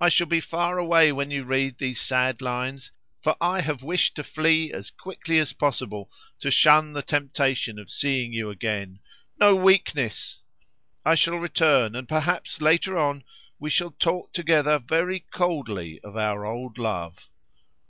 [0.00, 4.14] "I shall be far away when you read these sad lines, for I have wished
[4.14, 9.00] to flee as quickly as possible to shun the temptation of seeing you again.
[9.40, 10.44] No weakness!
[11.04, 13.24] I shall return, and perhaps later on
[13.58, 17.28] we shall talk together very coldly of our old love.